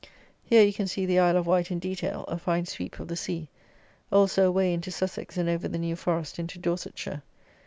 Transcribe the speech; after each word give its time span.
Here 0.43 0.63
you 0.63 0.73
can 0.73 0.87
see 0.87 1.05
the 1.05 1.19
Isle 1.19 1.37
of 1.37 1.45
Wight 1.45 1.69
in 1.69 1.77
detail, 1.77 2.25
a 2.27 2.39
fine 2.39 2.65
sweep 2.65 2.99
of 2.99 3.07
the 3.07 3.15
sea; 3.15 3.49
also 4.11 4.47
away 4.47 4.73
into 4.73 4.89
Sussex, 4.89 5.37
and 5.37 5.47
over 5.47 5.67
the 5.67 5.77
New 5.77 5.95
Forest 5.95 6.39
into 6.39 6.57
Dorsetshire. 6.57 7.21